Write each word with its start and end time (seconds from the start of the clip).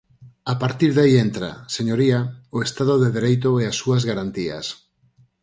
A 0.53 0.55
partir 0.61 0.87
de 0.95 1.01
aí 1.05 1.15
entra, 1.25 1.49
señoría, 1.77 2.19
o 2.55 2.57
Estado 2.67 2.93
de 3.03 3.09
dereito 3.17 3.49
e 3.61 3.63
as 3.71 3.77
súas 3.81 4.03
garantías. 4.09 4.65